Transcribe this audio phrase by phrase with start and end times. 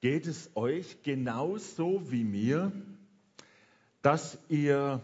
[0.00, 2.72] Geht es euch genauso wie mir,
[4.00, 5.02] dass ihr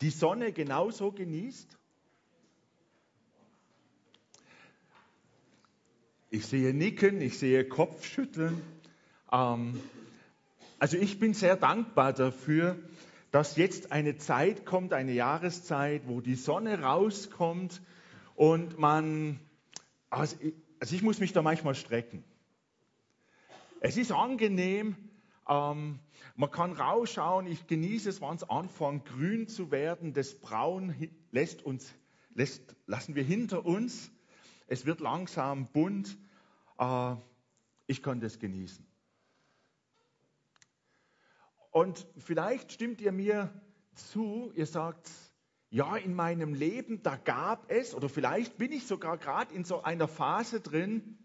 [0.00, 1.78] die Sonne genauso genießt?
[6.30, 8.60] Ich sehe Nicken, ich sehe Kopfschütteln.
[9.30, 9.80] Ähm,
[10.80, 12.76] also ich bin sehr dankbar dafür,
[13.30, 17.80] dass jetzt eine Zeit kommt, eine Jahreszeit, wo die Sonne rauskommt
[18.34, 19.38] und man,
[20.10, 22.24] also ich, also ich muss mich da manchmal strecken.
[23.86, 24.96] Es ist angenehm,
[25.46, 26.00] ähm,
[26.36, 30.94] man kann rausschauen, ich genieße es, wenn es anfängt grün zu werden, das Braun
[31.32, 31.92] lässt uns,
[32.32, 34.10] lässt, lassen wir hinter uns,
[34.68, 36.16] es wird langsam bunt,
[36.78, 37.14] äh,
[37.86, 38.86] ich kann das genießen.
[41.70, 43.52] Und vielleicht stimmt ihr mir
[43.92, 45.10] zu, ihr sagt,
[45.68, 49.82] ja, in meinem Leben, da gab es, oder vielleicht bin ich sogar gerade in so
[49.82, 51.18] einer Phase drin,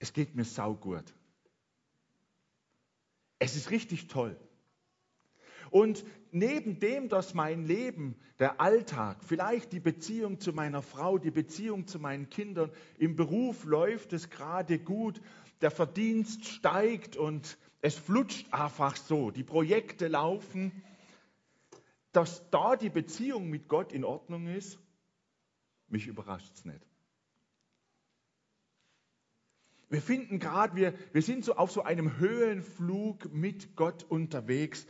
[0.00, 1.14] es geht mir saugut.
[3.38, 4.36] Es ist richtig toll.
[5.70, 11.30] Und neben dem, dass mein Leben, der Alltag, vielleicht die Beziehung zu meiner Frau, die
[11.30, 15.20] Beziehung zu meinen Kindern, im Beruf läuft es gerade gut,
[15.60, 20.82] der Verdienst steigt und es flutscht einfach so, die Projekte laufen,
[22.12, 24.78] dass da die Beziehung mit Gott in Ordnung ist,
[25.88, 26.89] mich überrascht es nicht.
[29.90, 34.86] Wir finden gerade, wir, wir sind so auf so einem Höhenflug mit Gott unterwegs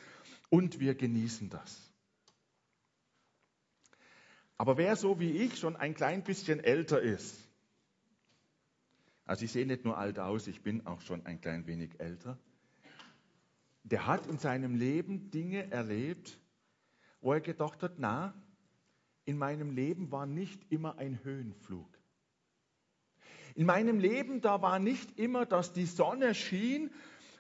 [0.51, 1.91] und wir genießen das.
[4.59, 7.35] Aber wer so wie ich schon ein klein bisschen älter ist,
[9.25, 12.39] also ich sehe nicht nur alt aus, ich bin auch schon ein klein wenig älter,
[13.85, 16.39] der hat in seinem Leben Dinge erlebt,
[17.23, 18.35] wo er gedacht hat, na,
[19.25, 22.00] in meinem Leben war nicht immer ein Höhenflug.
[23.55, 26.91] In meinem Leben, da war nicht immer, dass die Sonne schien,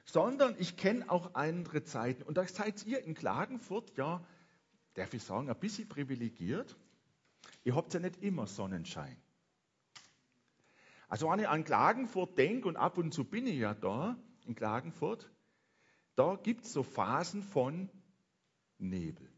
[0.05, 2.23] sondern ich kenne auch andere Zeiten.
[2.23, 4.25] Und da seid ihr in Klagenfurt, ja,
[4.95, 6.77] darf ich sagen, ein bisschen privilegiert.
[7.65, 9.17] Ihr habt ja nicht immer Sonnenschein.
[11.09, 14.55] Also wenn ich an Klagenfurt denke, und ab und zu bin ich ja da in
[14.55, 15.31] Klagenfurt,
[16.15, 17.89] da gibt es so Phasen von
[18.79, 19.29] Nebel.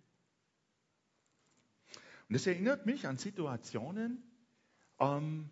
[2.28, 4.22] Und das erinnert mich an Situationen,
[4.98, 5.50] ähm,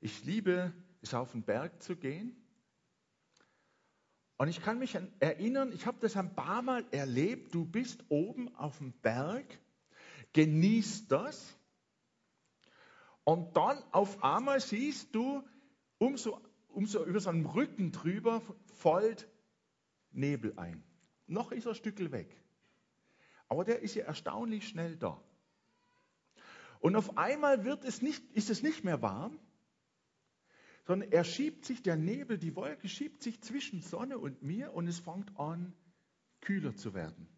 [0.00, 0.72] ich liebe
[1.02, 2.36] es, auf den Berg zu gehen.
[4.36, 8.54] Und ich kann mich erinnern, ich habe das ein paar Mal erlebt, du bist oben
[8.54, 9.58] auf dem Berg,
[10.32, 11.56] genießt das
[13.24, 15.42] und dann auf einmal siehst du,
[15.98, 18.40] umso, umso über so einen Rücken drüber
[18.76, 19.28] folgt
[20.12, 20.82] Nebel ein.
[21.26, 22.34] Noch ist er ein Stückel weg.
[23.48, 25.20] Aber der ist ja erstaunlich schnell da.
[26.80, 29.38] Und auf einmal wird es nicht, ist es nicht mehr warm,
[30.88, 34.86] sondern er schiebt sich, der Nebel, die Wolke schiebt sich zwischen Sonne und mir und
[34.88, 35.74] es fängt an,
[36.40, 37.28] kühler zu werden.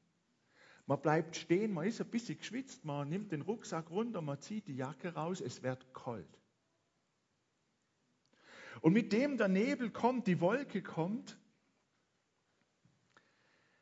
[0.87, 4.69] Man bleibt stehen, man ist ein bisschen geschwitzt, man nimmt den Rucksack runter, man zieht
[4.69, 6.39] die Jacke raus, es wird kalt.
[8.83, 11.37] Und mit dem der Nebel kommt, die Wolke kommt,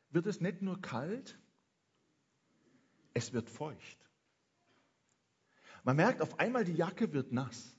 [0.09, 1.37] wird es nicht nur kalt,
[3.13, 4.09] es wird feucht.
[5.83, 7.78] Man merkt auf einmal, die Jacke wird nass.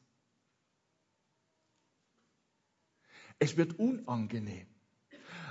[3.41, 4.67] Es wird unangenehm.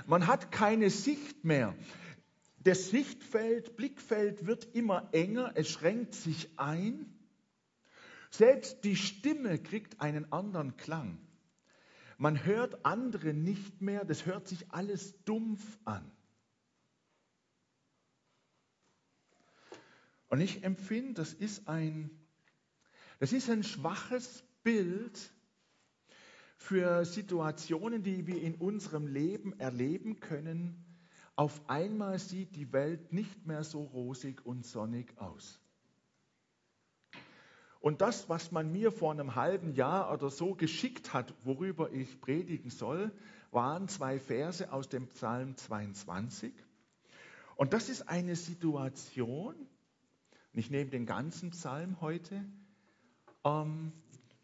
[0.06, 1.74] Man hat keine Sicht mehr.
[2.62, 7.12] Das Sichtfeld, Blickfeld wird immer enger, es schränkt sich ein.
[8.30, 11.18] Selbst die Stimme kriegt einen anderen Klang.
[12.16, 16.12] Man hört andere nicht mehr, das hört sich alles dumpf an.
[20.28, 22.10] Und ich empfinde, das ist ein,
[23.18, 25.32] das ist ein schwaches Bild
[26.60, 30.84] für Situationen, die wir in unserem Leben erleben können.
[31.34, 35.58] Auf einmal sieht die Welt nicht mehr so rosig und sonnig aus.
[37.80, 42.20] Und das, was man mir vor einem halben Jahr oder so geschickt hat, worüber ich
[42.20, 43.10] predigen soll,
[43.50, 46.52] waren zwei Verse aus dem Psalm 22.
[47.56, 49.54] Und das ist eine Situation,
[50.52, 52.44] ich nehme den ganzen Psalm heute,
[53.44, 53.92] ähm,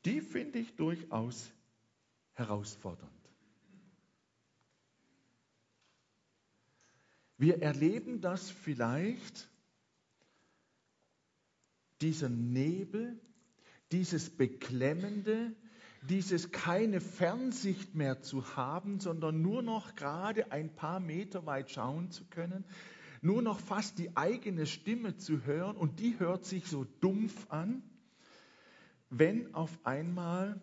[0.06, 1.52] die finde ich durchaus
[2.36, 3.12] herausfordernd.
[7.38, 9.50] Wir erleben das vielleicht,
[12.00, 13.18] dieser Nebel,
[13.92, 15.54] dieses Beklemmende,
[16.02, 22.10] dieses keine Fernsicht mehr zu haben, sondern nur noch gerade ein paar Meter weit schauen
[22.10, 22.64] zu können,
[23.22, 27.82] nur noch fast die eigene Stimme zu hören und die hört sich so dumpf an,
[29.10, 30.60] wenn auf einmal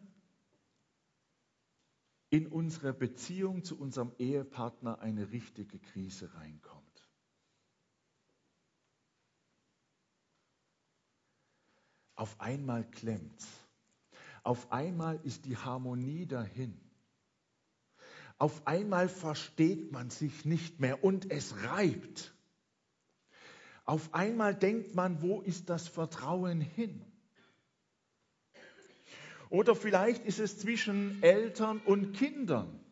[2.33, 7.07] in unsere Beziehung zu unserem Ehepartner eine richtige Krise reinkommt.
[12.15, 13.47] Auf einmal klemmt's.
[14.41, 16.81] Auf einmal ist die Harmonie dahin.
[18.39, 22.33] Auf einmal versteht man sich nicht mehr und es reibt.
[23.85, 27.12] Auf einmal denkt man, wo ist das Vertrauen hin?
[29.53, 32.83] Oder vielleicht ist es zwischen Eltern und Kindern.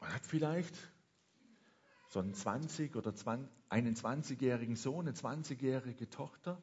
[0.00, 0.74] Man hat vielleicht
[2.08, 6.62] so einen 20 oder 20, einen 20-jährigen Sohn, eine 20-jährige Tochter.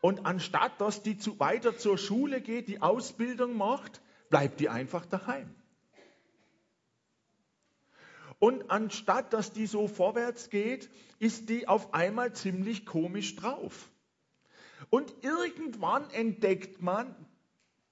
[0.00, 5.06] Und anstatt dass die zu, weiter zur Schule geht, die Ausbildung macht, bleibt die einfach
[5.06, 5.54] daheim.
[8.44, 13.90] Und anstatt dass die so vorwärts geht, ist die auf einmal ziemlich komisch drauf.
[14.90, 17.16] Und irgendwann entdeckt man,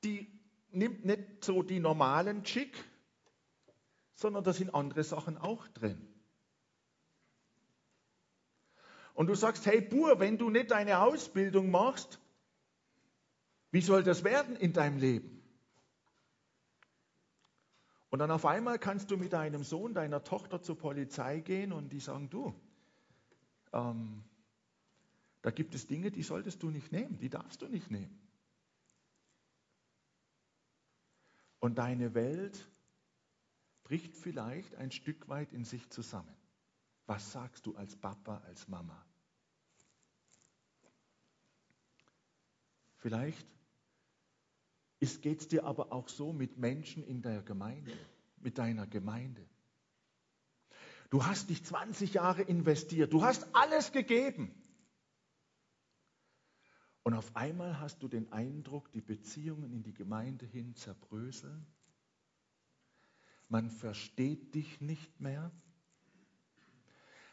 [0.05, 0.31] die
[0.71, 2.85] nimmt nicht so die normalen Chick,
[4.15, 6.07] sondern da sind andere Sachen auch drin.
[9.15, 12.21] Und du sagst, hey Bur, wenn du nicht deine Ausbildung machst,
[13.71, 15.42] wie soll das werden in deinem Leben?
[18.13, 21.95] Und dann auf einmal kannst du mit deinem Sohn, deiner Tochter zur Polizei gehen und
[21.95, 22.55] die sagen, du,
[23.73, 24.23] ähm,
[25.41, 28.21] da gibt es Dinge, die solltest du nicht nehmen, die darfst du nicht nehmen.
[31.59, 32.69] Und deine Welt
[33.83, 36.37] bricht vielleicht ein Stück weit in sich zusammen.
[37.07, 39.07] Was sagst du als Papa, als Mama?
[42.99, 43.49] Vielleicht
[45.21, 47.93] geht es dir aber auch so mit Menschen in der Gemeinde,
[48.39, 49.45] mit deiner Gemeinde.
[51.11, 54.55] Du hast dich 20 Jahre investiert, du hast alles gegeben.
[57.03, 61.67] Und auf einmal hast du den Eindruck, die Beziehungen in die Gemeinde hin zerbröseln
[63.53, 65.53] man versteht dich nicht mehr.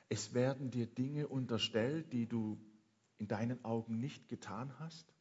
[0.09, 2.59] Es werden dir Dinge unterstellt, die du
[3.19, 5.15] in deinen Augen nicht getan hast.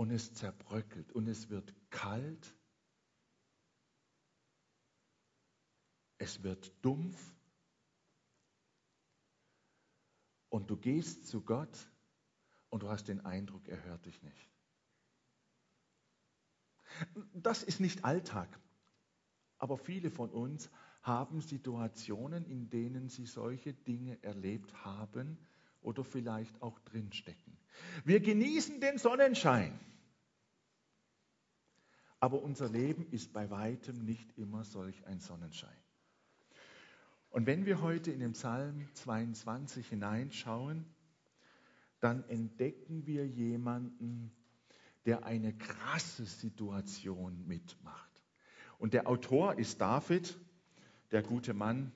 [0.00, 2.56] Und es zerbröckelt und es wird kalt.
[6.16, 7.22] Es wird dumpf.
[10.48, 11.90] Und du gehst zu Gott
[12.70, 14.50] und du hast den Eindruck, er hört dich nicht.
[17.34, 18.58] Das ist nicht Alltag.
[19.58, 20.70] Aber viele von uns
[21.02, 25.36] haben Situationen, in denen sie solche Dinge erlebt haben
[25.82, 27.56] oder vielleicht auch drinstecken.
[28.04, 29.78] Wir genießen den Sonnenschein.
[32.18, 35.76] Aber unser Leben ist bei weitem nicht immer solch ein Sonnenschein.
[37.30, 40.84] Und wenn wir heute in den Psalm 22 hineinschauen,
[42.00, 44.32] dann entdecken wir jemanden,
[45.06, 48.10] der eine krasse Situation mitmacht.
[48.78, 50.36] Und der Autor ist David,
[51.10, 51.92] der gute Mann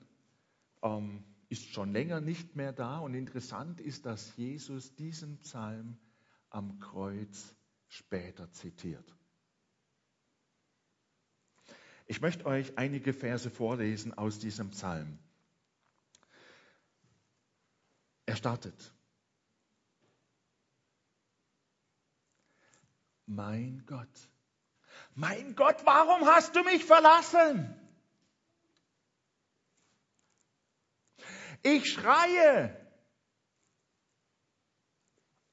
[0.81, 1.23] ähm,
[1.55, 2.99] ist schon länger nicht mehr da.
[2.99, 5.97] Und interessant ist, dass Jesus diesen Psalm
[6.49, 7.55] am Kreuz
[7.87, 9.15] später zitiert.
[12.07, 15.17] Ich möchte euch einige Verse vorlesen aus diesem Psalm.
[18.25, 18.93] Er startet.
[23.25, 24.29] Mein Gott,
[25.13, 27.73] mein Gott, warum hast du mich verlassen?
[31.65, 32.79] Ich schreie,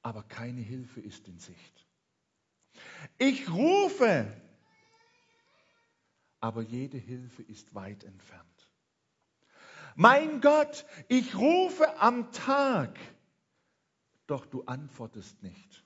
[0.03, 1.87] aber keine Hilfe ist in Sicht.
[3.17, 4.31] Ich rufe,
[6.39, 8.69] aber jede Hilfe ist weit entfernt.
[9.95, 12.99] Mein Gott, ich rufe am Tag,
[14.27, 15.83] doch du antwortest nicht.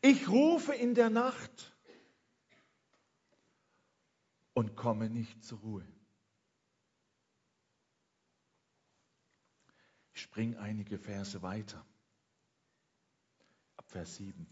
[0.00, 1.72] Ich rufe in der Nacht,
[4.54, 5.86] und komme nicht zur Ruhe.
[10.22, 11.84] Ich springe einige Verse weiter.
[13.76, 14.46] Ab Vers 7.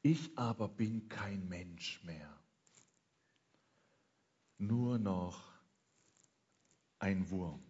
[0.00, 2.34] Ich aber bin kein Mensch mehr,
[4.56, 5.52] nur noch
[6.98, 7.62] ein Wurm.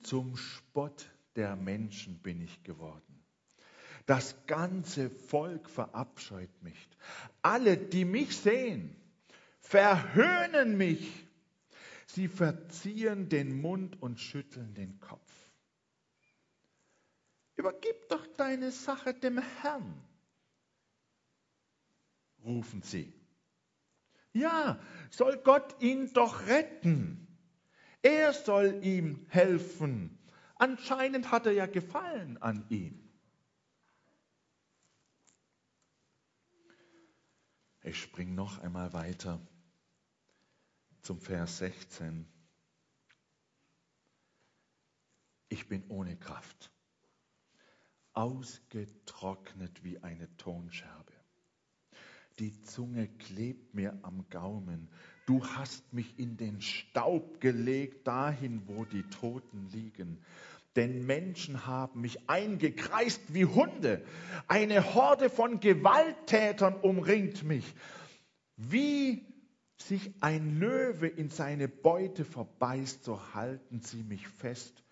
[0.00, 3.22] Zum Spott der Menschen bin ich geworden.
[4.06, 6.88] Das ganze Volk verabscheut mich.
[7.42, 8.96] Alle, die mich sehen,
[9.60, 11.25] verhöhnen mich.
[12.06, 15.32] Sie verziehen den Mund und schütteln den Kopf.
[17.56, 20.02] Übergib doch deine Sache dem Herrn,
[22.44, 23.12] rufen sie.
[24.32, 24.78] Ja,
[25.10, 27.26] soll Gott ihn doch retten.
[28.02, 30.18] Er soll ihm helfen.
[30.56, 33.02] Anscheinend hat er ja Gefallen an ihm.
[37.82, 39.40] Ich springe noch einmal weiter
[41.06, 42.26] zum Vers 16.
[45.48, 46.72] Ich bin ohne Kraft,
[48.12, 51.12] ausgetrocknet wie eine Tonscherbe.
[52.40, 54.88] Die Zunge klebt mir am Gaumen.
[55.26, 60.20] Du hast mich in den Staub gelegt, dahin, wo die Toten liegen.
[60.74, 64.04] Denn Menschen haben mich eingekreist wie Hunde.
[64.48, 67.76] Eine Horde von Gewalttätern umringt mich.
[68.56, 69.35] Wie
[69.78, 74.84] sich ein Löwe in seine Beute verbeißt, so halten sie mich fest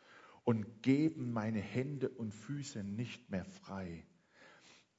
[0.44, 4.06] und geben meine Hände und Füße nicht mehr frei.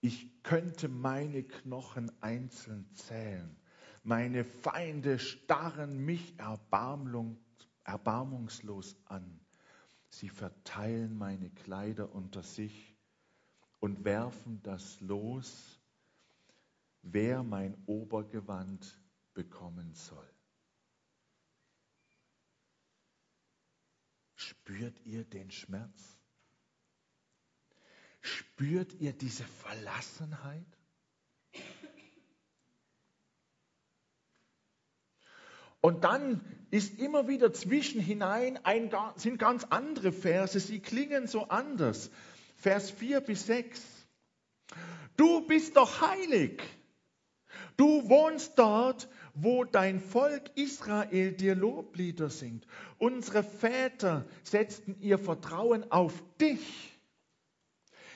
[0.02, 3.56] Ich könnte meine Knochen einzeln zählen.
[4.04, 6.36] Meine Feinde starren mich
[7.84, 9.40] erbarmungslos an.
[10.10, 12.96] Sie verteilen meine Kleider unter sich
[13.80, 15.80] und werfen das Los,
[17.02, 19.00] wer mein Obergewand
[19.36, 20.28] bekommen soll.
[24.34, 26.18] Spürt ihr den Schmerz?
[28.22, 30.66] Spürt ihr diese Verlassenheit?
[35.82, 42.10] Und dann ist immer wieder zwischenhinein ein, sind ganz andere Verse, sie klingen so anders.
[42.56, 43.84] Vers 4 bis 6.
[45.16, 46.64] Du bist doch heilig.
[47.78, 52.66] Du wohnst dort, wo dein Volk Israel dir Loblieder singt.
[52.98, 56.98] Unsere Väter setzten ihr Vertrauen auf dich.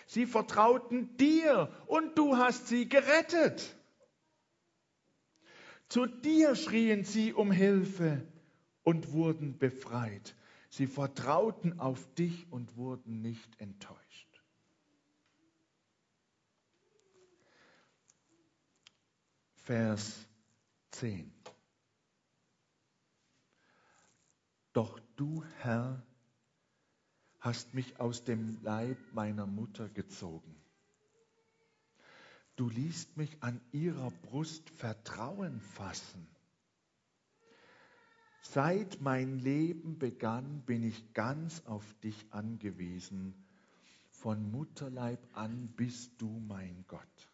[0.08, 3.76] Sie vertrauten dir und du hast sie gerettet.
[5.90, 8.26] Zu dir schrien sie um Hilfe
[8.84, 10.36] und wurden befreit.
[10.70, 14.00] Sie vertrauten auf dich und wurden nicht enttäuscht.
[19.56, 20.29] Vers
[20.92, 21.32] 10.
[24.74, 26.04] Doch du, Herr,
[27.40, 30.56] hast mich aus dem Leib meiner Mutter gezogen.
[32.56, 36.28] Du ließt mich an ihrer Brust Vertrauen fassen.
[38.42, 43.34] Seit mein Leben begann, bin ich ganz auf dich angewiesen.
[44.10, 47.29] Von Mutterleib an bist du mein Gott.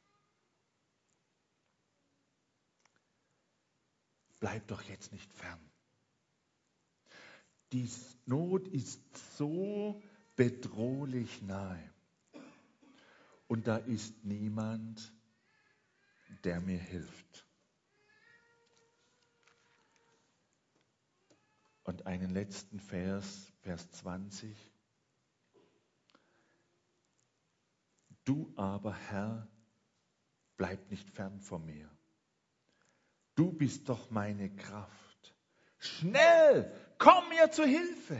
[4.45, 5.59] Bleib doch jetzt nicht fern.
[7.71, 7.89] Die
[8.27, 9.01] Not ist
[9.37, 10.03] so
[10.35, 11.91] bedrohlich nahe.
[13.47, 15.11] Und da ist niemand,
[16.43, 17.47] der mir hilft.
[21.81, 24.55] Und einen letzten Vers, Vers 20.
[28.25, 29.47] Du aber, Herr,
[30.55, 31.94] bleib nicht fern von mir.
[33.35, 35.35] Du bist doch meine Kraft.
[35.77, 38.17] Schnell, komm mir zu Hilfe.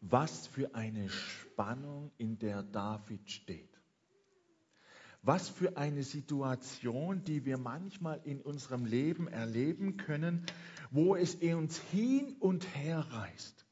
[0.00, 3.68] Was für eine Spannung, in der David steht.
[5.22, 10.46] Was für eine Situation, die wir manchmal in unserem Leben erleben können,
[10.90, 13.67] wo es uns hin und her reißt.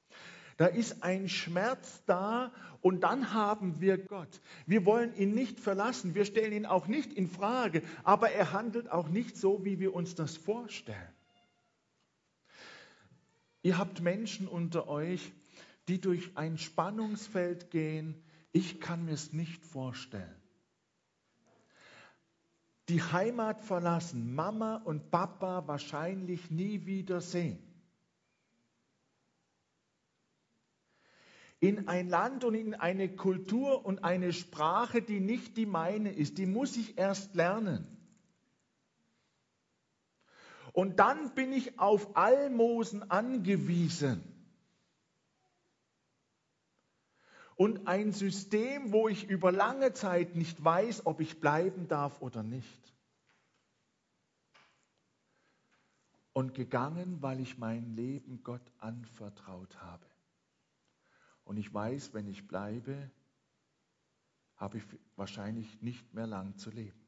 [0.57, 4.41] Da ist ein Schmerz da und dann haben wir Gott.
[4.65, 8.91] Wir wollen ihn nicht verlassen, wir stellen ihn auch nicht in Frage, aber er handelt
[8.91, 11.13] auch nicht so, wie wir uns das vorstellen.
[13.63, 15.33] Ihr habt Menschen unter euch,
[15.89, 18.23] die durch ein Spannungsfeld gehen,
[18.53, 20.41] ich kann mir es nicht vorstellen.
[22.89, 27.59] Die Heimat verlassen, Mama und Papa wahrscheinlich nie wieder sehen.
[31.61, 36.39] In ein Land und in eine Kultur und eine Sprache, die nicht die meine ist,
[36.39, 37.87] die muss ich erst lernen.
[40.73, 44.23] Und dann bin ich auf Almosen angewiesen.
[47.57, 52.43] und ein System, wo ich über lange Zeit nicht weiß, ob ich bleiben darf oder
[52.43, 52.95] nicht.
[56.35, 60.05] Und gegangen, weil ich mein Leben Gott anvertraut habe.
[61.47, 63.11] Und ich weiß, wenn ich bleibe,
[64.57, 64.85] habe ich
[65.15, 67.01] wahrscheinlich nicht mehr lang zu leben.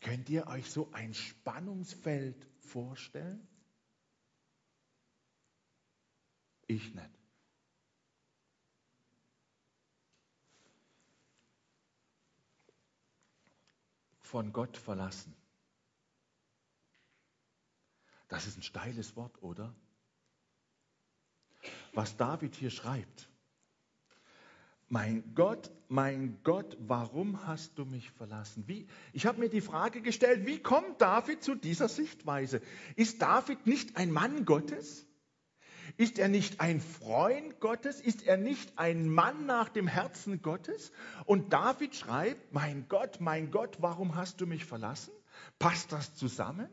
[0.00, 3.46] Könnt ihr euch so ein Spannungsfeld vorstellen?
[6.66, 7.18] Ich nicht.
[14.28, 15.34] von Gott verlassen.
[18.28, 19.74] Das ist ein steiles Wort, oder?
[21.94, 23.27] Was David hier schreibt.
[24.88, 28.64] Mein Gott, mein Gott, warum hast du mich verlassen?
[28.66, 32.62] Wie, ich habe mir die Frage gestellt, wie kommt David zu dieser Sichtweise?
[32.96, 35.06] Ist David nicht ein Mann Gottes?
[35.98, 38.00] Ist er nicht ein Freund Gottes?
[38.00, 40.92] Ist er nicht ein Mann nach dem Herzen Gottes?
[41.26, 45.12] Und David schreibt, mein Gott, mein Gott, warum hast du mich verlassen?
[45.58, 46.68] Passt das zusammen?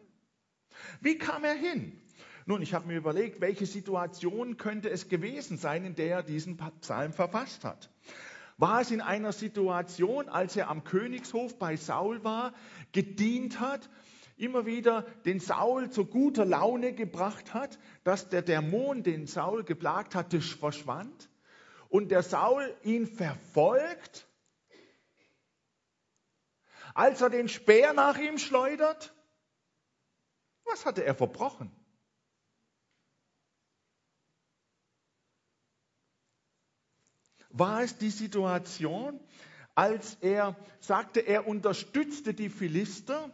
[1.02, 2.02] Wie kam er hin?
[2.48, 6.58] Nun, ich habe mir überlegt, welche Situation könnte es gewesen sein, in der er diesen
[6.80, 7.90] Psalm verfasst hat.
[8.58, 12.54] War es in einer Situation, als er am Königshof bei Saul war,
[12.92, 13.90] gedient hat,
[14.38, 20.14] immer wieder den Saul zu guter Laune gebracht hat, dass der Dämon, den Saul geplagt
[20.14, 21.30] hatte, verschwand
[21.90, 24.28] und der Saul ihn verfolgt,
[26.94, 29.16] als er den Speer nach ihm schleudert?
[30.66, 31.72] Was hatte er verbrochen?
[37.58, 39.20] War es die Situation,
[39.76, 43.32] als er sagte, er unterstützte die Philister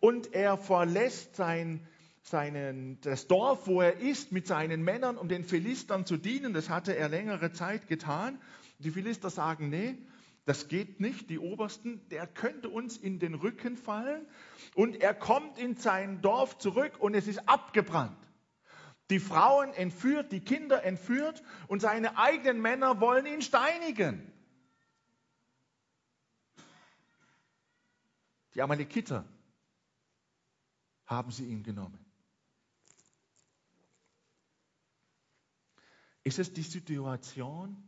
[0.00, 1.86] und er verlässt sein,
[2.22, 6.52] seinen, das Dorf, wo er ist, mit seinen Männern, um den Philistern zu dienen.
[6.54, 8.38] Das hatte er längere Zeit getan.
[8.78, 9.96] Die Philister sagen, nee,
[10.44, 11.30] das geht nicht.
[11.30, 14.26] Die Obersten, der könnte uns in den Rücken fallen.
[14.74, 18.16] Und er kommt in sein Dorf zurück und es ist abgebrannt
[19.10, 24.32] die Frauen entführt, die Kinder entführt und seine eigenen Männer wollen ihn steinigen.
[28.54, 29.24] Die Amalekiter
[31.06, 31.98] haben sie ihn genommen.
[36.24, 37.82] Ist es die Situation,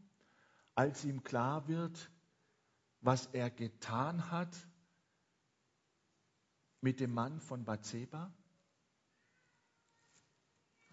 [0.74, 2.10] als ihm klar wird,
[3.00, 4.56] was er getan hat
[6.80, 8.32] mit dem Mann von Bathseba?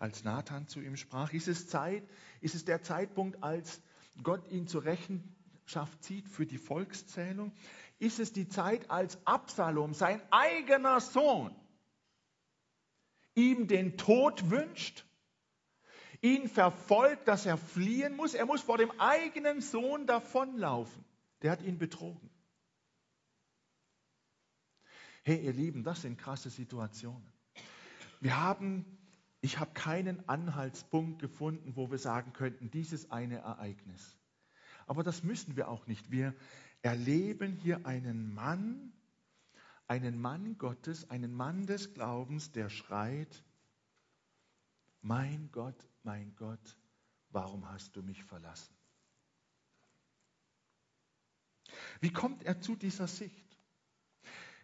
[0.01, 1.31] Als Nathan zu ihm sprach?
[1.31, 2.03] Ist es Zeit,
[2.41, 3.81] ist es der Zeitpunkt, als
[4.23, 7.51] Gott ihn zur Rechenschaft zieht für die Volkszählung?
[7.99, 11.55] Ist es die Zeit, als Absalom, sein eigener Sohn,
[13.35, 15.05] ihm den Tod wünscht,
[16.21, 18.33] ihn verfolgt, dass er fliehen muss?
[18.33, 21.05] Er muss vor dem eigenen Sohn davonlaufen.
[21.43, 22.29] Der hat ihn betrogen.
[25.23, 27.31] Hey, ihr Lieben, das sind krasse Situationen.
[28.19, 28.97] Wir haben
[29.41, 34.17] ich habe keinen Anhaltspunkt gefunden, wo wir sagen könnten, dieses eine Ereignis.
[34.85, 36.11] Aber das müssen wir auch nicht.
[36.11, 36.35] Wir
[36.83, 38.93] erleben hier einen Mann,
[39.87, 43.43] einen Mann Gottes, einen Mann des Glaubens, der schreit,
[45.01, 46.77] mein Gott, mein Gott,
[47.29, 48.75] warum hast du mich verlassen?
[51.99, 53.57] Wie kommt er zu dieser Sicht?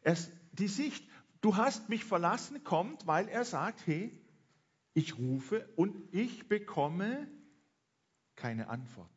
[0.01, 1.03] Es, die Sicht,
[1.41, 4.11] du hast mich verlassen, kommt, weil er sagt, hey,
[4.97, 7.29] ich rufe und ich bekomme
[8.35, 9.11] keine Antwort.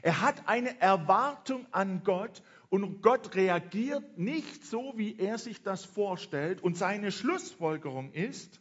[0.00, 5.84] Er hat eine Erwartung an Gott und Gott reagiert nicht so, wie er sich das
[5.84, 6.60] vorstellt.
[6.60, 8.60] Und seine Schlussfolgerung ist,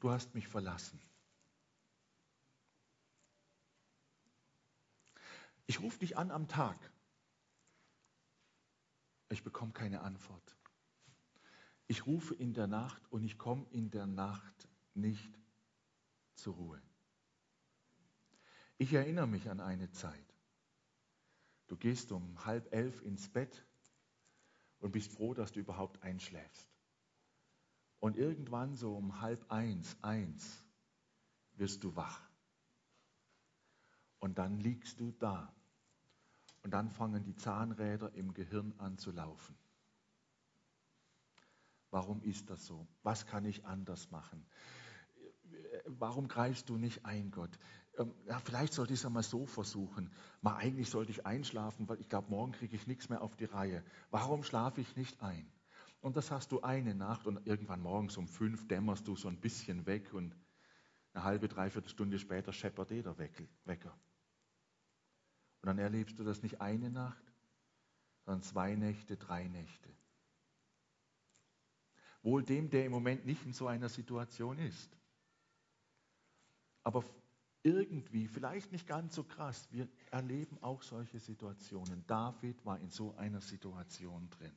[0.00, 1.00] du hast mich verlassen.
[5.66, 6.76] Ich rufe dich an am Tag.
[9.30, 10.57] Ich bekomme keine Antwort.
[11.88, 15.40] Ich rufe in der Nacht und ich komme in der Nacht nicht
[16.34, 16.82] zur Ruhe.
[18.76, 20.34] Ich erinnere mich an eine Zeit.
[21.66, 23.64] Du gehst um halb elf ins Bett
[24.80, 26.68] und bist froh, dass du überhaupt einschläfst.
[28.00, 30.64] Und irgendwann so um halb eins, eins,
[31.56, 32.28] wirst du wach.
[34.20, 35.54] Und dann liegst du da.
[36.62, 39.56] Und dann fangen die Zahnräder im Gehirn an zu laufen.
[41.90, 42.86] Warum ist das so?
[43.02, 44.44] Was kann ich anders machen?
[45.86, 47.58] Warum greifst du nicht ein, Gott?
[47.98, 50.10] Ähm, ja, vielleicht sollte ich es einmal so versuchen.
[50.42, 53.46] Mal eigentlich sollte ich einschlafen, weil ich glaube, morgen kriege ich nichts mehr auf die
[53.46, 53.82] Reihe.
[54.10, 55.50] Warum schlafe ich nicht ein?
[56.00, 59.40] Und das hast du eine Nacht und irgendwann morgens um fünf dämmerst du so ein
[59.40, 60.36] bisschen weg und
[61.12, 63.98] eine halbe, dreiviertel Stunde später scheppert eh der Wecker.
[65.60, 67.32] Und dann erlebst du das nicht eine Nacht,
[68.24, 69.88] sondern zwei Nächte, drei Nächte.
[72.22, 74.90] Wohl dem, der im Moment nicht in so einer Situation ist.
[76.82, 77.04] Aber
[77.62, 82.04] irgendwie, vielleicht nicht ganz so krass, wir erleben auch solche Situationen.
[82.06, 84.52] David war in so einer Situation drin.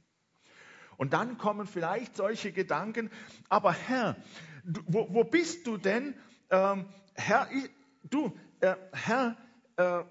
[0.98, 3.10] Und dann kommen vielleicht solche Gedanken,
[3.50, 4.16] aber Herr,
[4.64, 6.16] du, wo, wo, bist du denn?
[6.50, 7.70] Ähm, Herr, ich,
[8.04, 9.38] du, äh, Herr,
[9.78, 10.04] äh,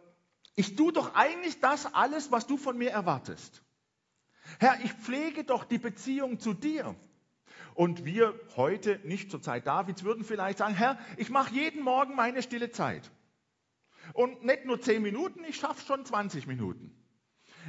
[0.57, 3.63] ich tue doch eigentlich das alles, was du von mir erwartest.
[4.59, 6.97] Herr, ich pflege doch die Beziehung zu dir.
[7.81, 12.15] Und wir heute, nicht zur Zeit Davids, würden vielleicht sagen, Herr, ich mache jeden Morgen
[12.15, 13.11] meine stille Zeit.
[14.13, 16.95] Und nicht nur zehn Minuten, ich schaffe schon 20 Minuten.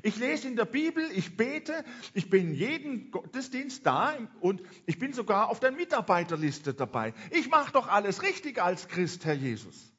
[0.04, 5.14] Ich lese in der Bibel, ich bete, ich bin jeden Gottesdienst da und ich bin
[5.14, 7.14] sogar auf der Mitarbeiterliste dabei.
[7.30, 9.94] Ich mache doch alles richtig als Christ, Herr Jesus.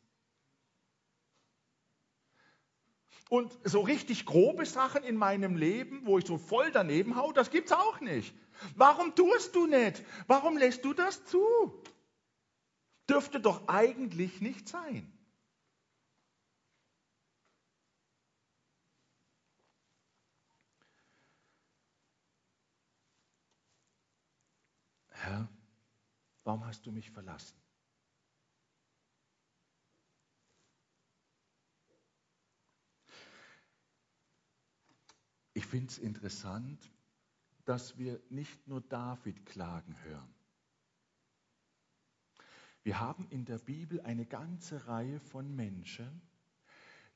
[3.33, 7.49] Und so richtig grobe Sachen in meinem Leben, wo ich so voll daneben hau, das
[7.49, 8.35] gibt's auch nicht.
[8.77, 10.05] Warum tust du nicht?
[10.27, 11.42] Warum lässt du das zu?
[13.09, 15.11] Dürfte doch eigentlich nicht sein.
[25.09, 25.49] Herr,
[26.45, 27.62] warum hast du mich verlassen?
[35.55, 36.91] Ich finde es interessant,
[37.65, 40.35] dass wir nicht nur David klagen hören.
[42.83, 46.21] Wir haben in der Bibel eine ganze Reihe von Menschen,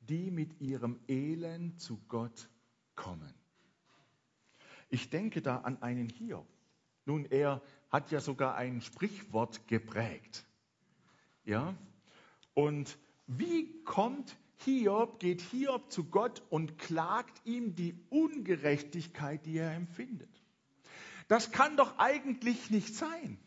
[0.01, 2.49] die mit ihrem Elend zu Gott
[2.94, 3.35] kommen.
[4.88, 6.46] Ich denke da an einen Hiob.
[7.05, 10.46] Nun, er hat ja sogar ein Sprichwort geprägt.
[11.44, 11.75] Ja?
[12.55, 12.96] Und
[13.27, 20.42] wie kommt Hiob, geht Hiob zu Gott und klagt ihm die Ungerechtigkeit, die er empfindet?
[21.29, 23.38] Das kann doch eigentlich nicht sein.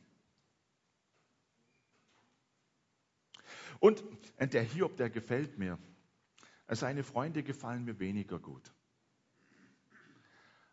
[3.80, 4.04] Und
[4.40, 5.80] der Hiob, der gefällt mir.
[6.68, 8.74] Seine Freunde gefallen mir weniger gut.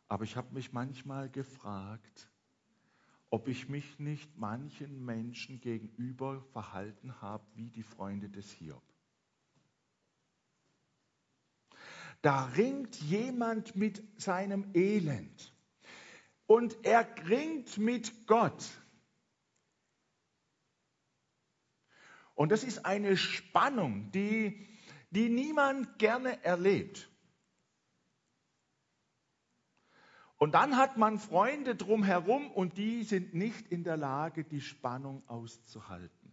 [0.09, 2.29] Aber ich habe mich manchmal gefragt,
[3.31, 8.83] ob ich mich nicht manchen Menschen gegenüber verhalten habe wie die Freunde des Hiob.
[12.27, 15.55] Da ringt jemand mit seinem Elend
[16.47, 18.69] und er ringt mit Gott.
[22.35, 24.67] Und das ist eine Spannung, die,
[25.11, 27.09] die niemand gerne erlebt.
[30.37, 35.23] Und dann hat man Freunde drumherum und die sind nicht in der Lage, die Spannung
[35.29, 36.26] auszuhalten.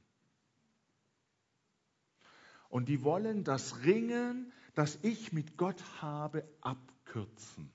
[2.73, 7.71] Und die wollen das Ringen, das ich mit Gott habe, abkürzen.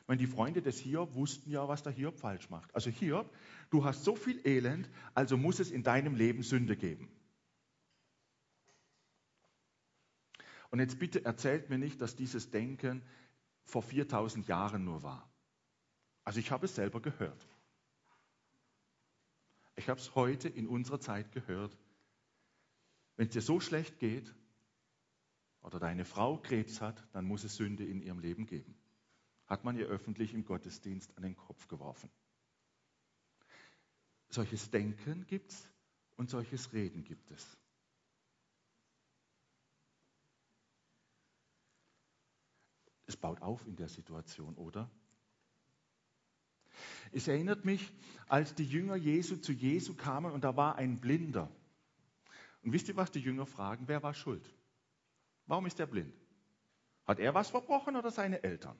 [0.00, 2.74] Ich meine, die Freunde des Hiob wussten ja, was der Hiob falsch macht.
[2.74, 3.30] Also Hiob,
[3.68, 7.10] du hast so viel Elend, also muss es in deinem Leben Sünde geben.
[10.70, 13.02] Und jetzt bitte erzählt mir nicht, dass dieses Denken
[13.64, 15.30] vor 4000 Jahren nur war.
[16.24, 17.46] Also ich habe es selber gehört.
[19.76, 21.76] Ich habe es heute in unserer Zeit gehört.
[23.18, 24.32] Wenn es dir so schlecht geht
[25.62, 28.76] oder deine Frau Krebs hat, dann muss es Sünde in ihrem Leben geben.
[29.48, 32.08] Hat man ihr öffentlich im Gottesdienst an den Kopf geworfen.
[34.28, 35.68] Solches Denken gibt es
[36.14, 37.58] und solches Reden gibt es.
[43.06, 44.88] Es baut auf in der Situation, oder?
[47.10, 47.92] Es erinnert mich,
[48.28, 51.50] als die Jünger Jesu zu Jesu kamen und da war ein Blinder.
[52.62, 53.88] Und wisst ihr, was die Jünger fragen?
[53.88, 54.48] Wer war schuld?
[55.46, 56.14] Warum ist er blind?
[57.06, 58.78] Hat er was verbrochen oder seine Eltern?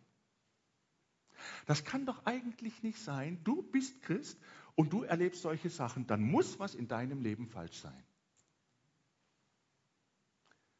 [1.66, 3.42] Das kann doch eigentlich nicht sein.
[3.44, 4.38] Du bist Christ
[4.74, 6.06] und du erlebst solche Sachen.
[6.06, 8.04] Dann muss was in deinem Leben falsch sein.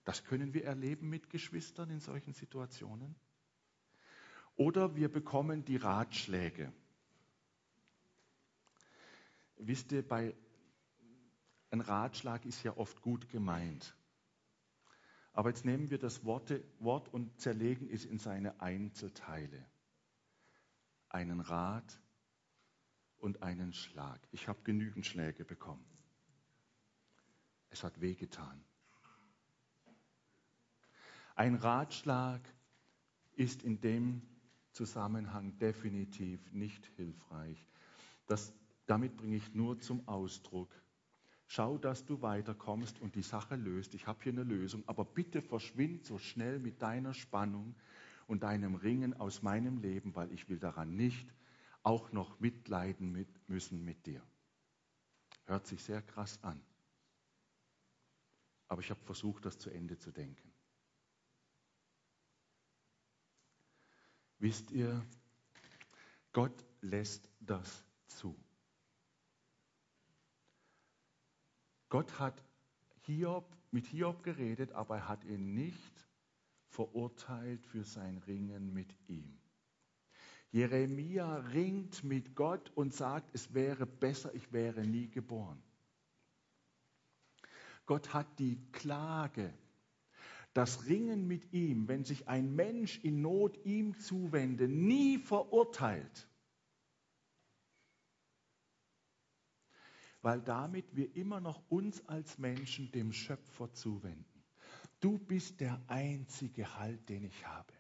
[0.05, 3.15] Das können wir erleben mit Geschwistern in solchen Situationen.
[4.57, 6.73] Oder wir bekommen die Ratschläge.
[9.57, 10.35] Wisst ihr, bei,
[11.71, 13.95] ein Ratschlag ist ja oft gut gemeint.
[15.33, 19.65] Aber jetzt nehmen wir das Wort, Wort und zerlegen es in seine Einzelteile.
[21.09, 22.01] Einen Rat
[23.19, 24.21] und einen Schlag.
[24.33, 25.85] Ich habe genügend Schläge bekommen.
[27.71, 28.65] Es hat wehgetan.
[31.35, 32.41] Ein Ratschlag
[33.37, 34.23] ist in dem
[34.73, 37.65] Zusammenhang definitiv nicht hilfreich.
[38.27, 38.53] Das,
[38.87, 40.71] damit bringe ich nur zum Ausdruck,
[41.49, 43.95] schau, dass du weiterkommst und die Sache löst.
[43.95, 47.75] Ich habe hier eine Lösung, aber bitte verschwind so schnell mit deiner Spannung
[48.27, 51.27] und deinem Ringen aus meinem Leben, weil ich will daran nicht
[51.83, 54.23] auch noch mitleiden mit, müssen mit dir.
[55.47, 56.61] Hört sich sehr krass an.
[58.69, 60.53] Aber ich habe versucht, das zu Ende zu denken.
[64.39, 65.03] Wisst ihr,
[66.33, 68.39] Gott lässt das zu.
[71.89, 72.43] Gott hat
[73.07, 76.07] Hiob, mit Hiob geredet, aber er hat ihn nicht
[76.69, 79.39] verurteilt für sein Ringen mit ihm.
[80.51, 85.63] Jeremia ringt mit Gott und sagt, es wäre besser, ich wäre nie geboren.
[87.87, 89.53] Gott hat die Klage,
[90.53, 96.29] das Ringen mit ihm, wenn sich ein Mensch in Not ihm zuwendet, nie verurteilt.
[100.23, 104.45] Weil damit wir immer noch uns als Menschen dem Schöpfer zuwenden.
[105.01, 107.73] Du bist der einzige Halt, den ich habe.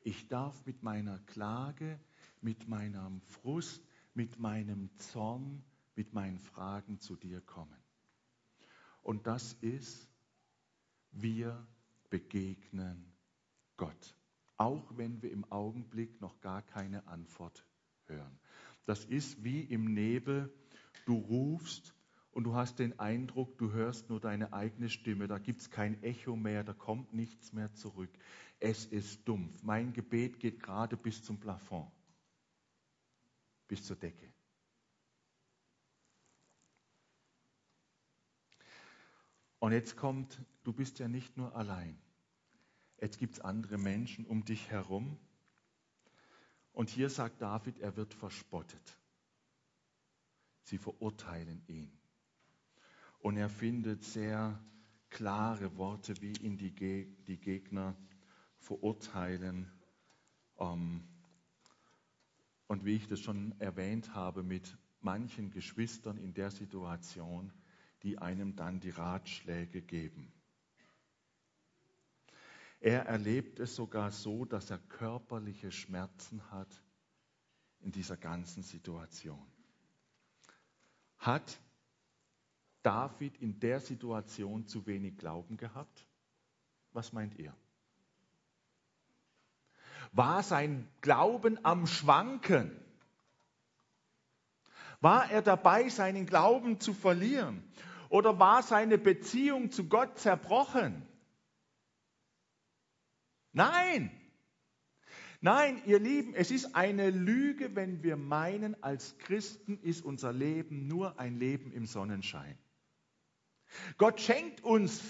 [0.00, 2.00] Ich darf mit meiner Klage,
[2.40, 3.82] mit meinem Frust,
[4.14, 5.62] mit meinem Zorn,
[5.96, 7.76] mit meinen Fragen zu dir kommen.
[9.02, 10.08] Und das ist,
[11.10, 11.66] wir
[12.10, 13.12] begegnen
[13.76, 14.14] Gott.
[14.56, 17.64] Auch wenn wir im Augenblick noch gar keine Antwort
[18.06, 18.38] hören.
[18.86, 20.52] Das ist wie im Nebel,
[21.06, 21.94] du rufst
[22.30, 26.02] und du hast den Eindruck, du hörst nur deine eigene Stimme, da gibt es kein
[26.02, 28.10] Echo mehr, da kommt nichts mehr zurück.
[28.60, 29.62] Es ist dumpf.
[29.62, 31.90] Mein Gebet geht gerade bis zum Plafond,
[33.66, 34.32] bis zur Decke.
[39.58, 41.98] Und jetzt kommt, du bist ja nicht nur allein.
[43.00, 45.18] Jetzt gibt es andere Menschen um dich herum.
[46.72, 48.98] Und hier sagt David, er wird verspottet.
[50.68, 51.90] Sie verurteilen ihn.
[53.20, 54.62] Und er findet sehr
[55.08, 56.74] klare Worte, wie ihn die,
[57.26, 57.96] die Gegner
[58.58, 59.72] verurteilen.
[60.58, 61.08] Ähm,
[62.66, 67.50] und wie ich das schon erwähnt habe, mit manchen Geschwistern in der Situation,
[68.02, 70.30] die einem dann die Ratschläge geben.
[72.80, 76.82] Er erlebt es sogar so, dass er körperliche Schmerzen hat
[77.80, 79.50] in dieser ganzen Situation.
[81.18, 81.58] Hat
[82.82, 86.06] David in der Situation zu wenig Glauben gehabt?
[86.92, 87.54] Was meint ihr?
[90.12, 92.70] War sein Glauben am Schwanken?
[95.00, 97.62] War er dabei, seinen Glauben zu verlieren?
[98.08, 101.06] Oder war seine Beziehung zu Gott zerbrochen?
[103.52, 104.17] Nein.
[105.40, 110.88] Nein, ihr Lieben, es ist eine Lüge, wenn wir meinen, als Christen ist unser Leben
[110.88, 112.58] nur ein Leben im Sonnenschein.
[113.98, 115.00] Gott schenkt uns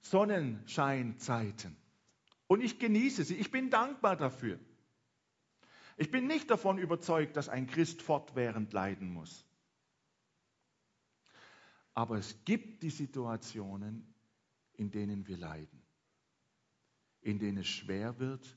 [0.00, 1.76] Sonnenscheinzeiten
[2.46, 3.34] und ich genieße sie.
[3.34, 4.58] Ich bin dankbar dafür.
[5.98, 9.44] Ich bin nicht davon überzeugt, dass ein Christ fortwährend leiden muss.
[11.92, 14.14] Aber es gibt die Situationen,
[14.74, 15.82] in denen wir leiden,
[17.20, 18.56] in denen es schwer wird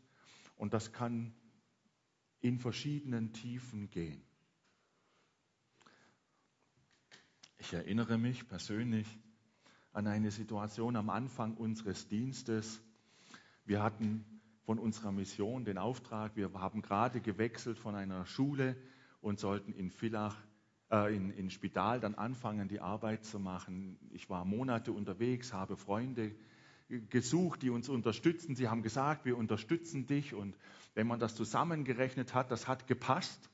[0.61, 1.33] und das kann
[2.39, 4.21] in verschiedenen Tiefen gehen.
[7.57, 9.07] Ich erinnere mich persönlich
[9.91, 12.79] an eine Situation am Anfang unseres Dienstes.
[13.65, 14.23] Wir hatten
[14.61, 18.77] von unserer Mission den Auftrag, wir haben gerade gewechselt von einer Schule
[19.19, 20.37] und sollten in Villach
[20.91, 23.97] äh, in, in Spital dann anfangen, die Arbeit zu machen.
[24.11, 26.35] Ich war Monate unterwegs, habe Freunde
[27.09, 28.55] gesucht, die uns unterstützen.
[28.55, 30.33] Sie haben gesagt, wir unterstützen dich.
[30.33, 30.55] Und
[30.93, 33.49] wenn man das zusammengerechnet hat, das hat gepasst.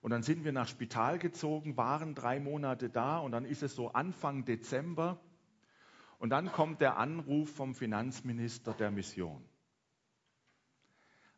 [0.00, 3.74] Und dann sind wir nach Spital gezogen, waren drei Monate da und dann ist es
[3.74, 5.20] so Anfang Dezember.
[6.18, 9.44] Und dann kommt der Anruf vom Finanzminister der Mission.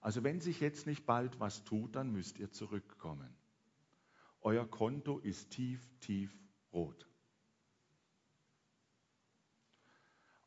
[0.01, 3.37] Also wenn sich jetzt nicht bald was tut, dann müsst ihr zurückkommen.
[4.41, 6.37] Euer Konto ist tief, tief
[6.73, 7.07] rot.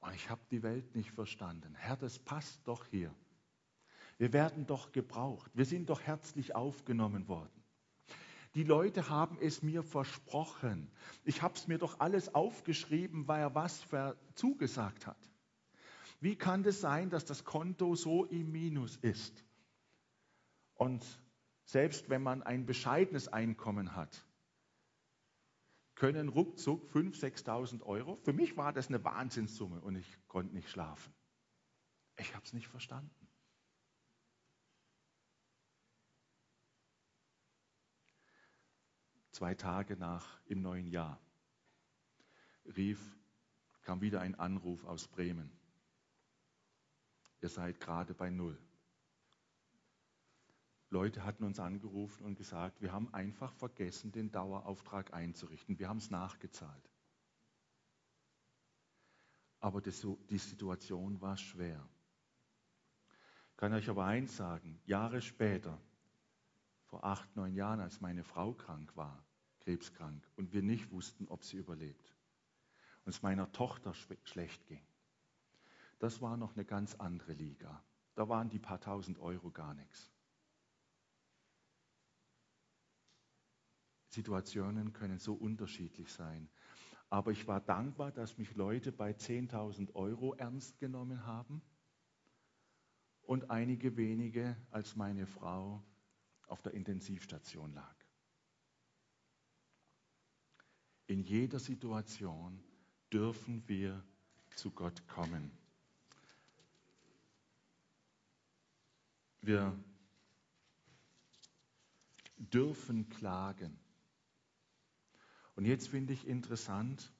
[0.05, 1.73] Und ich habe die Welt nicht verstanden.
[1.73, 3.13] Herr, das passt doch hier.
[4.19, 5.49] Wir werden doch gebraucht.
[5.55, 7.63] Wir sind doch herzlich aufgenommen worden.
[8.53, 10.91] Die Leute haben es mir versprochen.
[11.23, 13.83] Ich habe es mir doch alles aufgeschrieben, weil er was
[14.35, 15.17] zugesagt hat.
[16.21, 19.43] Wie kann es das sein, dass das Konto so im Minus ist?
[20.75, 21.03] Und
[21.63, 24.23] selbst wenn man ein bescheidenes Einkommen hat,
[25.95, 28.17] können ruckzuck 5.000, 6.000 Euro.
[28.23, 31.13] Für mich war das eine Wahnsinnssumme und ich konnte nicht schlafen.
[32.17, 33.25] Ich habe es nicht verstanden.
[39.31, 41.19] Zwei Tage nach im neuen Jahr
[42.77, 43.17] rief,
[43.81, 45.51] kam wieder ein Anruf aus Bremen.
[47.41, 48.57] Ihr seid gerade bei Null.
[50.89, 55.79] Leute hatten uns angerufen und gesagt, wir haben einfach vergessen, den Dauerauftrag einzurichten.
[55.79, 56.89] Wir haben es nachgezahlt.
[59.59, 61.87] Aber das, die Situation war schwer.
[63.51, 65.81] Ich kann euch aber eins sagen, Jahre später,
[66.85, 69.25] vor acht, neun Jahren, als meine Frau krank war,
[69.61, 72.15] krebskrank, und wir nicht wussten, ob sie überlebt,
[73.05, 73.93] und es meiner Tochter
[74.23, 74.85] schlecht ging,
[75.99, 77.83] das war noch eine ganz andere Liga.
[78.13, 80.11] Da waren die paar tausend Euro gar nichts.
[84.15, 86.49] Situationen können so unterschiedlich sein.
[87.09, 91.61] Aber ich war dankbar, dass mich Leute bei 10.000 Euro ernst genommen haben
[93.21, 95.83] und einige wenige, als meine Frau
[96.47, 97.95] auf der Intensivstation lag.
[101.07, 102.63] In jeder Situation
[103.13, 104.03] dürfen wir
[104.55, 105.51] zu Gott kommen.
[109.41, 109.77] Wir
[112.37, 113.84] dürfen klagen.
[115.55, 117.11] Und jetzt finde ich interessant,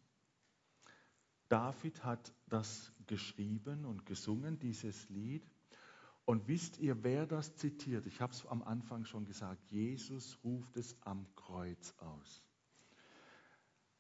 [1.48, 5.48] David hat das geschrieben und gesungen, dieses Lied.
[6.26, 8.08] Und wisst ihr, wer das zitiert?
[8.08, 9.72] Ich habe es am Anfang schon gesagt.
[9.72, 12.44] Jesus ruft es am Kreuz aus.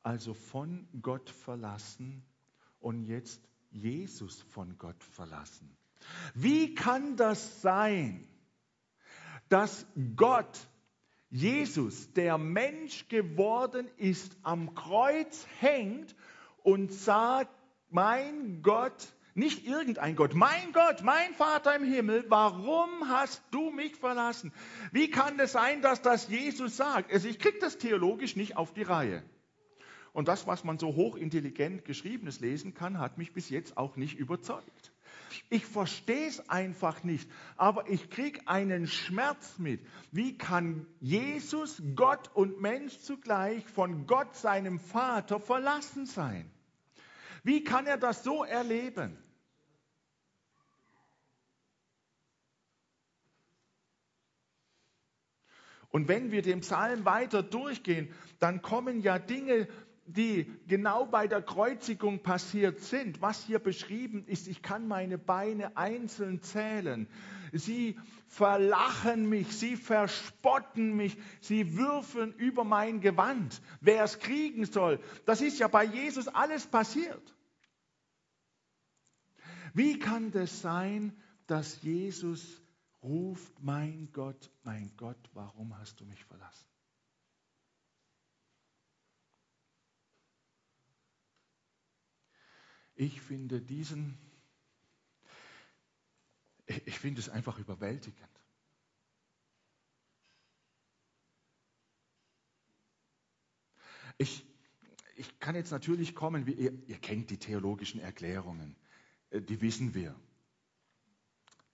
[0.02, 2.26] Also von Gott verlassen
[2.80, 5.76] und jetzt Jesus von Gott verlassen.
[6.34, 8.28] Wie kann das sein,
[9.50, 10.68] dass Gott,
[11.36, 16.16] Jesus, der Mensch geworden ist, am Kreuz hängt
[16.64, 17.52] und sagt,
[17.90, 23.98] mein Gott, nicht irgendein Gott, mein Gott, mein Vater im Himmel, warum hast du mich
[23.98, 24.54] verlassen?
[24.94, 27.12] Wie kann es sein, dass das Jesus sagt?
[27.12, 29.22] Also ich kriege das theologisch nicht auf die Reihe.
[30.14, 34.18] Und das, was man so hochintelligent geschriebenes lesen kann, hat mich bis jetzt auch nicht
[34.18, 34.72] überzeugt.
[35.50, 39.86] Ich verstehe es einfach nicht, aber ich kriege einen Schmerz mit.
[40.12, 46.52] Wie kann Jesus, Gott und Mensch zugleich von Gott, seinem Vater, verlassen sein?
[47.44, 49.18] Wie kann er das so erleben?
[55.96, 59.70] Und wenn wir dem Psalm weiter durchgehen, dann kommen ja Dinge
[60.06, 65.76] die genau bei der Kreuzigung passiert sind, was hier beschrieben ist, ich kann meine Beine
[65.78, 67.08] einzeln zählen.
[67.52, 75.00] Sie verlachen mich, sie verspotten mich, sie würfeln über mein Gewand, wer es kriegen soll.
[75.26, 77.36] Das ist ja bei Jesus alles passiert.
[79.74, 81.14] Wie kann das sein,
[81.48, 82.62] dass Jesus
[83.02, 86.75] ruft, mein Gott, mein Gott, warum hast du mich verlassen?
[92.96, 94.18] Ich finde diesen,
[96.66, 98.30] ich finde es einfach überwältigend.
[104.18, 104.46] Ich,
[105.18, 108.78] ich kann jetzt natürlich kommen, ihr, ihr kennt die theologischen Erklärungen,
[109.30, 110.16] äh, die wissen wir.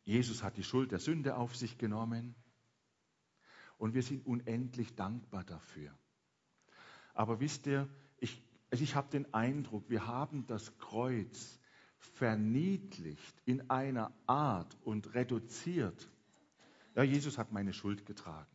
[0.04, 2.34] Jesus hat die Schuld der Sünde auf sich genommen
[3.78, 5.96] und wir sind unendlich dankbar dafür.
[7.14, 11.60] Aber wisst ihr, ich also ich habe den Eindruck, wir haben das Kreuz
[12.00, 16.10] verniedlicht in einer Art und reduziert.
[16.96, 18.50] Ja, Jesus hat meine Schuld getragen.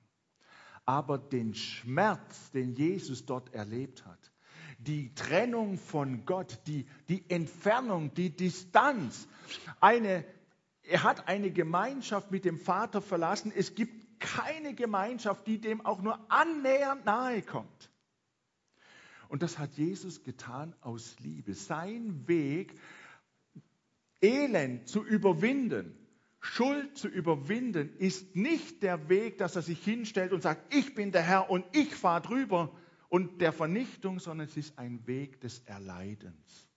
[0.87, 4.33] Aber den Schmerz, den Jesus dort erlebt hat,
[4.79, 9.29] die Trennung von Gott, die, die Entfernung, die Distanz,
[9.81, 10.25] eine,
[10.83, 13.53] er hat eine Gemeinschaft mit dem Vater verlassen.
[13.55, 17.91] Es gibt keine Gemeinschaft, die dem auch nur annähernd nahe kommt.
[19.29, 21.55] Und das hat Jesus getan aus Liebe.
[21.55, 22.79] Sein Weg,
[24.21, 25.97] Elend zu überwinden,
[26.41, 31.13] Schuld zu überwinden, ist nicht der Weg, dass er sich hinstellt und sagt, ich bin
[31.13, 32.77] der Herr und ich fahre drüber
[33.09, 36.69] und der Vernichtung, sondern es ist ein Weg des Erleidens.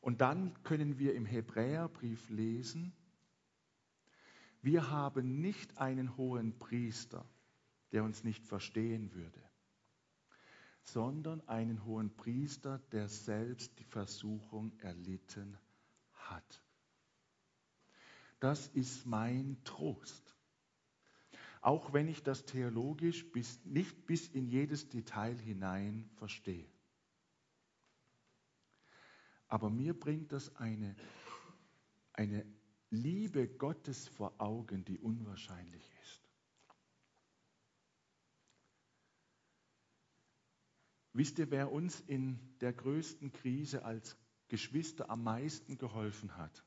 [0.00, 2.94] Und dann können wir im Hebräerbrief lesen,
[4.62, 7.24] wir haben nicht einen hohen Priester,
[7.92, 9.42] der uns nicht verstehen würde,
[10.82, 15.58] sondern einen hohen Priester, der selbst die Versuchung erlitten
[16.12, 16.62] hat.
[18.40, 20.34] Das ist mein Trost.
[21.60, 26.66] Auch wenn ich das theologisch bis, nicht bis in jedes Detail hinein verstehe.
[29.46, 30.96] Aber mir bringt das eine,
[32.12, 32.46] eine
[32.88, 36.19] Liebe Gottes vor Augen, die unwahrscheinlich ist.
[41.12, 44.16] Wisst ihr, wer uns in der größten Krise als
[44.48, 46.64] Geschwister am meisten geholfen hat?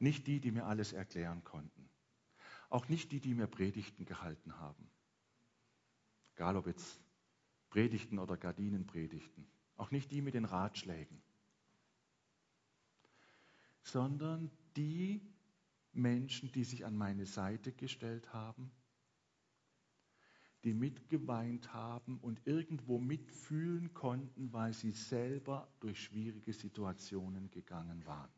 [0.00, 1.88] Nicht die, die mir alles erklären konnten.
[2.68, 4.90] Auch nicht die, die mir Predigten gehalten haben.
[6.34, 7.00] Egal ob jetzt
[7.70, 9.46] Predigten oder Gardinenpredigten.
[9.76, 11.22] Auch nicht die mit den Ratschlägen.
[13.82, 15.22] Sondern die
[15.92, 18.70] Menschen, die sich an meine Seite gestellt haben
[20.64, 28.30] die mitgeweint haben und irgendwo mitfühlen konnten, weil sie selber durch schwierige Situationen gegangen waren.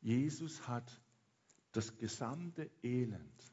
[0.00, 1.02] Jesus hat
[1.72, 3.52] das gesamte Elend,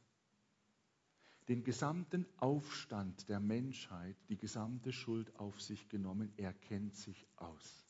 [1.49, 6.31] den gesamten Aufstand der Menschheit, die gesamte Schuld auf sich genommen.
[6.37, 7.82] Er kennt sich aus.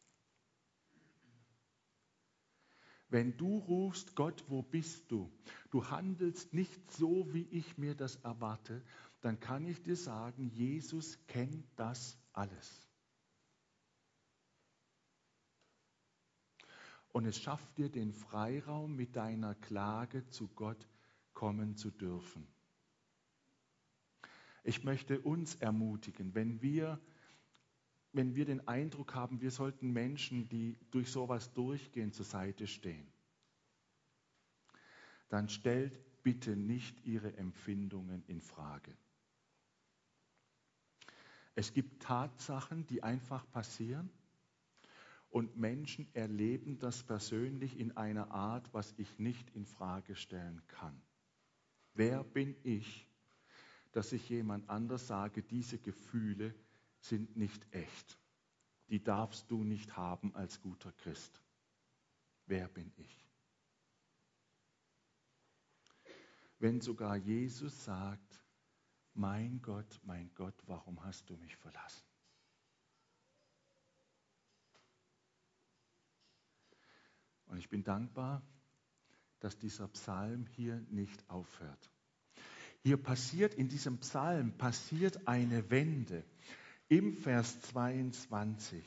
[3.13, 5.31] Wenn du rufst, Gott, wo bist du?
[5.69, 8.83] Du handelst nicht so, wie ich mir das erwarte,
[9.21, 12.89] dann kann ich dir sagen, Jesus kennt das alles.
[17.09, 20.87] Und es schafft dir den Freiraum, mit deiner Klage zu Gott
[21.33, 22.47] kommen zu dürfen.
[24.63, 26.99] Ich möchte uns ermutigen, wenn wir
[28.13, 33.07] wenn wir den Eindruck haben, wir sollten Menschen, die durch sowas durchgehen, zur Seite stehen,
[35.29, 38.95] dann stellt bitte nicht ihre Empfindungen in Frage.
[41.55, 44.09] Es gibt Tatsachen, die einfach passieren
[45.29, 51.01] und Menschen erleben das persönlich in einer Art, was ich nicht in Frage stellen kann.
[51.95, 53.07] Wer bin ich,
[53.91, 56.53] dass ich jemand anders sage, diese Gefühle
[57.03, 58.17] sind nicht echt.
[58.87, 61.41] Die darfst du nicht haben als guter Christ.
[62.45, 63.25] Wer bin ich?
[66.59, 68.41] Wenn sogar Jesus sagt,
[69.13, 72.05] mein Gott, mein Gott, warum hast du mich verlassen?
[77.47, 78.41] Und ich bin dankbar,
[79.39, 81.91] dass dieser Psalm hier nicht aufhört.
[82.81, 86.25] Hier passiert in diesem Psalm passiert eine Wende
[86.97, 88.83] im Vers 22.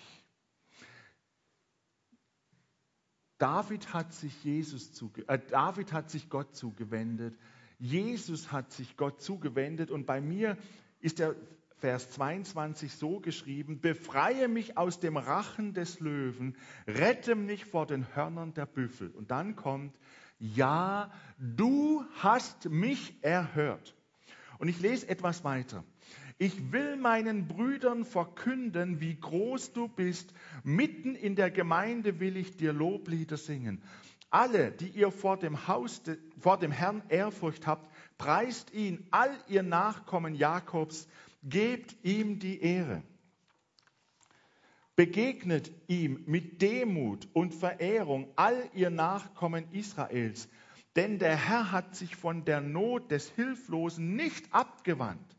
[3.39, 7.37] David hat sich, Jesus zuge äh, David hat sich Gott zugewendet,
[7.79, 10.57] Jesus hat sich Gott zugewendet und bei mir
[11.01, 11.35] ist der
[11.79, 18.15] Vers 22 so geschrieben, befreie mich aus dem Rachen des Löwen, rette mich vor den
[18.15, 19.11] Hörnern der Büffel.
[19.11, 19.99] Und dann kommt,
[20.39, 23.95] ja, du hast mich erhört.
[24.59, 25.85] Und ich lese etwas weiter.
[26.39, 30.35] Ich will meinen Brüdern verkünden, wie groß du bist.
[30.65, 33.83] Mitten in der Gemeinde will ich dir Loblieder singen.
[34.29, 36.03] Alle, die ihr vor dem Haus,
[36.39, 41.09] vor dem Herrn Ehrfurcht habt, preist ihn, all ihr Nachkommen Jakobs,
[41.43, 43.03] gebt ihm die Ehre.
[44.95, 50.49] Begegnet ihm mit Demut und Verehrung, all ihr Nachkommen Israels,
[50.97, 55.36] denn der Herr hat sich von der Not des Hilflosen nicht abgewandt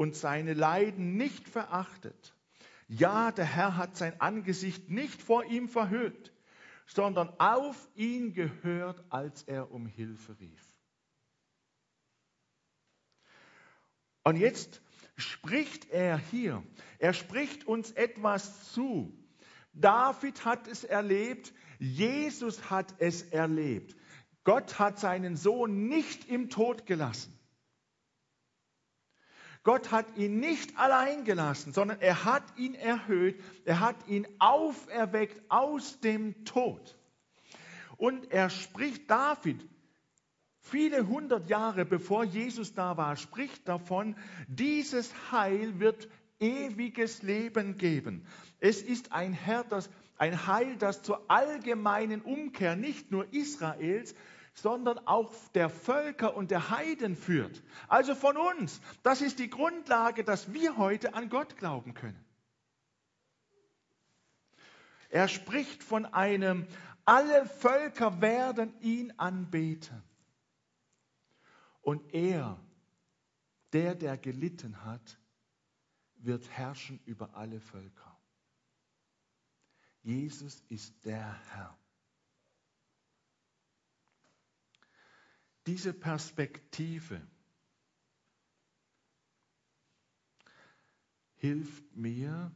[0.00, 2.34] und seine Leiden nicht verachtet.
[2.88, 6.32] Ja, der Herr hat sein Angesicht nicht vor ihm verhüllt,
[6.86, 10.72] sondern auf ihn gehört, als er um Hilfe rief.
[14.24, 14.80] Und jetzt
[15.16, 16.62] spricht er hier,
[16.98, 19.14] er spricht uns etwas zu.
[19.74, 23.94] David hat es erlebt, Jesus hat es erlebt.
[24.44, 27.38] Gott hat seinen Sohn nicht im Tod gelassen.
[29.62, 35.42] Gott hat ihn nicht allein gelassen, sondern er hat ihn erhöht, er hat ihn auferweckt
[35.50, 36.96] aus dem Tod.
[37.98, 39.68] Und er spricht David,
[40.60, 44.16] viele hundert Jahre bevor Jesus da war, spricht davon,
[44.48, 46.08] dieses Heil wird
[46.38, 48.26] ewiges Leben geben.
[48.60, 54.14] Es ist ein, Herr, das, ein Heil, das zur allgemeinen Umkehr nicht nur Israels,
[54.62, 57.62] sondern auch der Völker und der Heiden führt.
[57.88, 58.80] Also von uns.
[59.02, 62.24] Das ist die Grundlage, dass wir heute an Gott glauben können.
[65.08, 66.66] Er spricht von einem,
[67.04, 70.02] alle Völker werden ihn anbeten.
[71.82, 72.60] Und er,
[73.72, 75.18] der, der gelitten hat,
[76.16, 78.16] wird herrschen über alle Völker.
[80.02, 81.79] Jesus ist der Herr.
[85.70, 87.22] Diese Perspektive
[91.36, 92.52] hilft mir,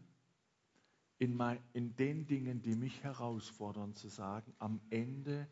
[1.18, 5.48] in, mein, in, den Dingen, die mich herausfordern, zu sagen, am Ende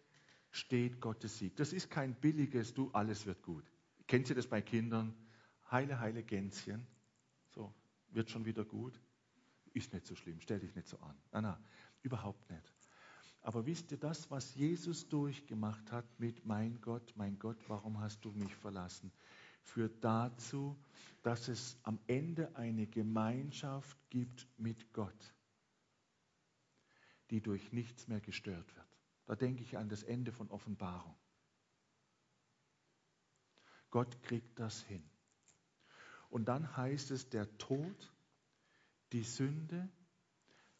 [0.51, 1.55] steht Gottes Sieg.
[1.55, 3.65] Das ist kein billiges, du, alles wird gut.
[4.09, 5.15] Kennt ihr das bei Kindern?
[5.71, 6.85] Heile, heile Gänschen.
[7.51, 7.73] So,
[8.09, 9.01] wird schon wieder gut.
[9.73, 11.17] Ist nicht so schlimm, stell dich nicht so an.
[11.31, 11.65] Nein, nein,
[12.03, 12.75] überhaupt nicht.
[13.43, 18.25] Aber wisst ihr, das, was Jesus durchgemacht hat mit mein Gott, mein Gott, warum hast
[18.25, 19.13] du mich verlassen,
[19.63, 20.77] führt dazu,
[21.23, 25.35] dass es am Ende eine Gemeinschaft gibt mit Gott,
[27.31, 28.87] die durch nichts mehr gestört wird.
[29.27, 31.17] Da denke ich an das Ende von Offenbarung.
[33.91, 35.03] Gott kriegt das hin.
[36.31, 38.13] Und dann heißt es, der Tod,
[39.13, 39.89] die Sünde,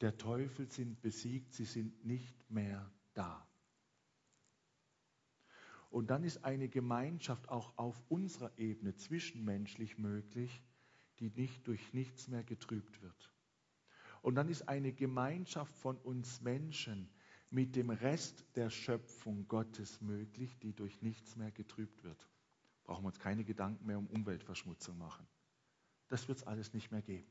[0.03, 3.47] der Teufel sind besiegt, sie sind nicht mehr da.
[5.91, 10.63] Und dann ist eine Gemeinschaft auch auf unserer Ebene zwischenmenschlich möglich,
[11.19, 13.33] die nicht durch nichts mehr getrübt wird.
[14.23, 17.09] Und dann ist eine Gemeinschaft von uns Menschen
[17.51, 22.29] mit dem Rest der Schöpfung Gottes möglich, die durch nichts mehr getrübt wird.
[22.85, 25.27] Brauchen wir uns keine Gedanken mehr um Umweltverschmutzung machen.
[26.09, 27.29] Das wird es alles nicht mehr geben.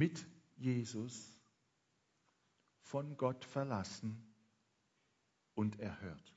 [0.00, 0.26] Mit
[0.56, 1.30] Jesus
[2.80, 4.34] von Gott verlassen
[5.54, 6.34] und erhört.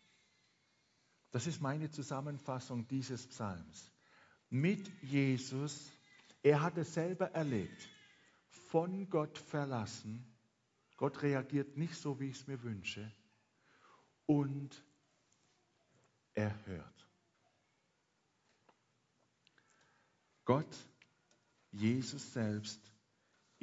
[1.31, 3.89] Das ist meine Zusammenfassung dieses Psalms.
[4.49, 5.93] Mit Jesus,
[6.41, 7.87] er hat es selber erlebt,
[8.49, 10.25] von Gott verlassen.
[10.97, 13.09] Gott reagiert nicht so, wie ich es mir wünsche.
[14.25, 14.83] Und
[16.33, 17.07] er hört.
[20.43, 20.75] Gott,
[21.71, 22.92] Jesus selbst,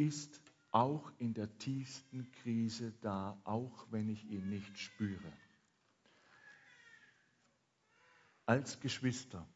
[0.00, 0.40] ist
[0.70, 5.32] auch in der tiefsten Krise da, auch wenn ich ihn nicht spüre.
[8.46, 9.46] Als Geschwister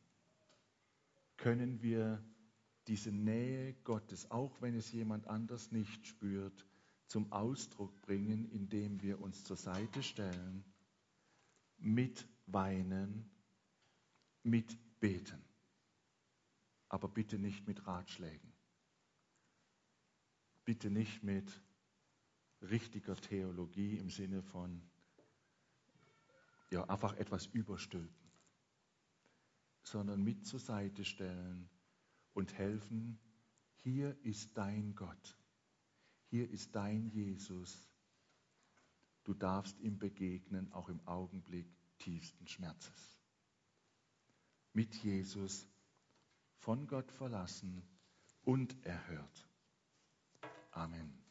[1.38, 2.22] können wir
[2.86, 6.66] diese Nähe Gottes, auch wenn es jemand anders nicht spürt,
[7.06, 10.64] zum Ausdruck bringen, indem wir uns zur Seite stellen,
[11.78, 13.30] mit weinen,
[14.42, 15.42] mit beten.
[16.90, 18.53] Aber bitte nicht mit Ratschlägen.
[20.64, 21.50] Bitte nicht mit
[22.62, 24.82] richtiger Theologie im Sinne von
[26.70, 28.24] ja, einfach etwas überstülpen
[29.84, 31.68] sondern mit zur Seite stellen
[32.32, 33.18] und helfen,
[33.76, 35.36] hier ist dein Gott,
[36.30, 37.88] hier ist dein Jesus.
[39.24, 41.66] Du darfst ihm begegnen, auch im Augenblick
[41.98, 43.16] tiefsten Schmerzes.
[44.72, 45.66] Mit Jesus,
[46.56, 47.82] von Gott verlassen
[48.42, 49.48] und erhört.
[50.76, 51.23] Amen.